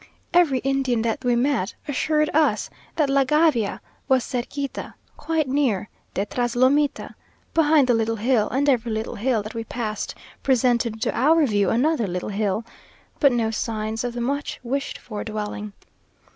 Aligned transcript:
Every 0.33 0.57
Indian 0.61 1.03
that 1.03 1.23
we 1.23 1.35
met 1.35 1.75
assured 1.87 2.31
us 2.33 2.71
that 2.95 3.07
La 3.07 3.23
Gabia 3.23 3.81
was 4.07 4.23
"cerquita," 4.25 4.95
quite 5.15 5.47
near 5.47 5.89
"detras 6.15 6.55
lomita," 6.55 7.13
behind 7.53 7.85
the 7.85 7.93
little 7.93 8.15
hill; 8.15 8.49
and 8.49 8.67
every 8.67 8.91
little 8.91 9.13
hill 9.17 9.43
that 9.43 9.53
we 9.53 9.63
passed 9.63 10.15
presented 10.41 11.03
to 11.03 11.15
our 11.15 11.45
view 11.45 11.69
another 11.69 12.07
little 12.07 12.29
hill, 12.29 12.65
but 13.19 13.31
no 13.31 13.51
signs 13.51 14.03
of 14.03 14.13
the 14.13 14.21
much 14.21 14.59
wished 14.63 14.97
for 14.97 15.23
dwelling. 15.23 15.71